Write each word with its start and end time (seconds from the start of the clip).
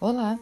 Olá, 0.00 0.38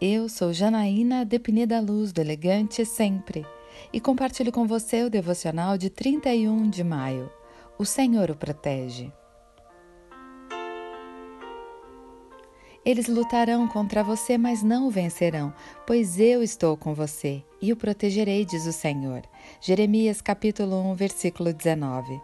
eu 0.00 0.28
sou 0.28 0.52
Janaína 0.52 1.24
Depinida 1.24 1.80
Luz, 1.80 2.12
do 2.12 2.20
Elegante 2.20 2.86
Sempre, 2.86 3.44
e 3.92 4.00
compartilho 4.00 4.52
com 4.52 4.68
você 4.68 5.02
o 5.02 5.10
devocional 5.10 5.76
de 5.76 5.90
31 5.90 6.70
de 6.70 6.84
maio. 6.84 7.28
O 7.76 7.84
Senhor 7.84 8.30
o 8.30 8.36
protege. 8.36 9.12
Eles 12.84 13.08
lutarão 13.08 13.66
contra 13.66 14.04
você, 14.04 14.38
mas 14.38 14.62
não 14.62 14.86
o 14.86 14.92
vencerão, 14.92 15.52
pois 15.84 16.20
eu 16.20 16.40
estou 16.40 16.76
com 16.76 16.94
você 16.94 17.42
e 17.60 17.72
o 17.72 17.76
protegerei, 17.76 18.44
diz 18.44 18.64
o 18.64 18.72
Senhor. 18.72 19.22
Jeremias 19.60 20.20
capítulo 20.20 20.80
1, 20.92 20.94
versículo 20.94 21.52
19. 21.52 22.20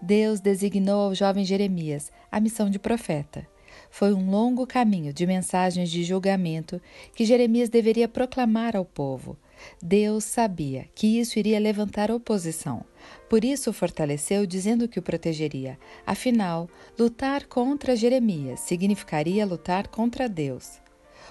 Deus 0.00 0.40
designou 0.40 1.08
ao 1.08 1.14
jovem 1.14 1.44
Jeremias 1.44 2.10
a 2.32 2.40
missão 2.40 2.70
de 2.70 2.78
profeta. 2.78 3.46
Foi 3.90 4.14
um 4.14 4.30
longo 4.30 4.66
caminho 4.66 5.12
de 5.12 5.26
mensagens 5.26 5.90
de 5.90 6.04
julgamento 6.04 6.80
que 7.14 7.24
Jeremias 7.24 7.68
deveria 7.68 8.08
proclamar 8.08 8.76
ao 8.76 8.84
povo. 8.84 9.36
Deus 9.82 10.24
sabia 10.24 10.86
que 10.94 11.18
isso 11.18 11.38
iria 11.38 11.58
levantar 11.58 12.10
oposição. 12.10 12.84
Por 13.28 13.44
isso 13.44 13.68
o 13.70 13.72
fortaleceu, 13.72 14.46
dizendo 14.46 14.88
que 14.88 14.98
o 14.98 15.02
protegeria. 15.02 15.78
Afinal, 16.06 16.68
lutar 16.98 17.46
contra 17.46 17.96
Jeremias 17.96 18.60
significaria 18.60 19.44
lutar 19.44 19.88
contra 19.88 20.28
Deus. 20.28 20.80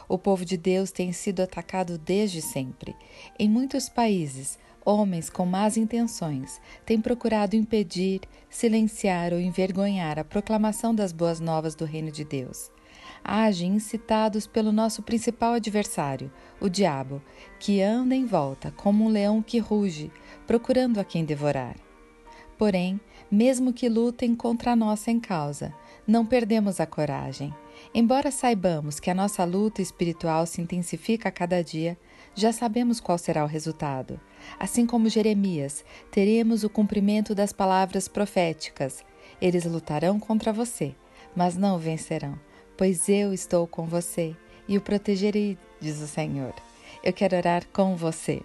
O 0.07 0.17
povo 0.17 0.43
de 0.43 0.57
Deus 0.57 0.91
tem 0.91 1.11
sido 1.11 1.41
atacado 1.41 1.97
desde 1.97 2.41
sempre. 2.41 2.95
Em 3.37 3.49
muitos 3.49 3.87
países, 3.89 4.57
homens 4.85 5.29
com 5.29 5.45
más 5.45 5.77
intenções 5.77 6.61
têm 6.85 6.99
procurado 7.01 7.55
impedir, 7.55 8.21
silenciar 8.49 9.33
ou 9.33 9.39
envergonhar 9.39 10.19
a 10.19 10.23
proclamação 10.23 10.93
das 10.93 11.11
boas 11.11 11.39
novas 11.39 11.75
do 11.75 11.85
Reino 11.85 12.11
de 12.11 12.23
Deus. 12.23 12.71
Agem 13.23 13.73
incitados 13.75 14.47
pelo 14.47 14.71
nosso 14.71 15.03
principal 15.03 15.53
adversário, 15.53 16.31
o 16.59 16.69
diabo, 16.69 17.21
que 17.59 17.81
anda 17.81 18.15
em 18.15 18.25
volta 18.25 18.71
como 18.71 19.05
um 19.05 19.09
leão 19.09 19.41
que 19.41 19.59
ruge, 19.59 20.11
procurando 20.47 20.99
a 20.99 21.03
quem 21.03 21.25
devorar. 21.25 21.75
Porém, 22.59 22.99
mesmo 23.31 23.71
que 23.71 23.87
lutem 23.87 24.35
contra 24.35 24.73
a 24.73 24.75
nossa 24.75 25.09
em 25.09 25.17
causa, 25.17 25.73
não 26.05 26.25
perdemos 26.25 26.81
a 26.81 26.85
coragem. 26.85 27.55
Embora 27.95 28.31
saibamos 28.31 28.99
que 28.99 29.09
a 29.09 29.15
nossa 29.15 29.45
luta 29.45 29.81
espiritual 29.81 30.45
se 30.45 30.61
intensifica 30.61 31.29
a 31.29 31.31
cada 31.31 31.63
dia, 31.63 31.97
já 32.35 32.51
sabemos 32.51 32.99
qual 32.99 33.17
será 33.17 33.45
o 33.45 33.47
resultado. 33.47 34.19
Assim 34.59 34.85
como 34.85 35.07
Jeremias, 35.07 35.85
teremos 36.11 36.65
o 36.65 36.69
cumprimento 36.69 37.33
das 37.33 37.53
palavras 37.53 38.09
proféticas. 38.09 39.05
Eles 39.41 39.63
lutarão 39.63 40.19
contra 40.19 40.51
você, 40.51 40.93
mas 41.33 41.55
não 41.55 41.77
o 41.77 41.79
vencerão, 41.79 42.37
pois 42.77 43.07
eu 43.07 43.33
estou 43.33 43.65
com 43.67 43.85
você 43.85 44.35
e 44.67 44.77
o 44.77 44.81
protegerei, 44.81 45.57
diz 45.79 46.01
o 46.01 46.07
Senhor. 46.07 46.53
Eu 47.01 47.13
quero 47.13 47.37
orar 47.37 47.65
com 47.71 47.95
você. 47.95 48.41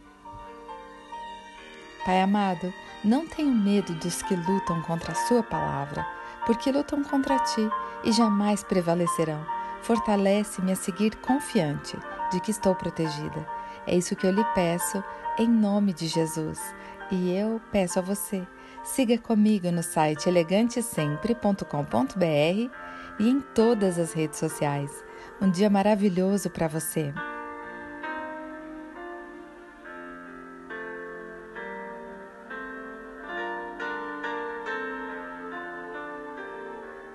Pai 2.05 2.21
amado, 2.21 2.73
não 3.05 3.27
tenho 3.27 3.53
medo 3.53 3.93
dos 3.95 4.23
que 4.23 4.35
lutam 4.35 4.81
contra 4.83 5.13
a 5.13 5.15
Sua 5.15 5.43
palavra, 5.43 6.07
porque 6.47 6.73
lutam 6.73 7.05
contra 7.05 7.39
ti 7.39 7.69
e 8.03 8.13
jamais 8.13 8.65
prevalecerão. 8.65 9.45
Fortalece-me 9.83 10.73
a 10.73 10.77
seguir 10.77 11.15
confiante 11.17 11.99
de 12.33 12.41
que 12.41 12.51
estou 12.51 12.75
protegida. 12.75 13.47
É 13.87 13.95
isso 13.95 14.17
que 14.17 14.27
eu 14.27 14.33
lhe 14.33 14.45
peço, 14.55 15.05
em 15.39 15.47
nome 15.47 15.93
de 15.93 16.07
Jesus. 16.07 16.59
E 17.11 17.37
eu 17.37 17.61
peço 17.71 17.99
a 17.99 18.03
você, 18.03 18.43
siga 18.83 19.19
comigo 19.19 19.71
no 19.71 19.83
site 19.83 20.29
elegantesempre.com.br 20.29 22.71
e 23.19 23.29
em 23.29 23.41
todas 23.55 23.99
as 23.99 24.15
redes 24.15 24.39
sociais. 24.39 25.05
Um 25.41 25.51
dia 25.51 25.69
maravilhoso 25.69 26.49
para 26.49 26.69
você. 26.69 27.13